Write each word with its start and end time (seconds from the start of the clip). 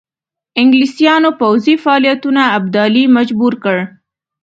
انګلیسیانو 0.61 1.29
پوځي 1.41 1.75
فعالیتونو 1.83 2.41
ابدالي 2.57 3.03
مجبور 3.17 3.53
کړ. 3.63 3.77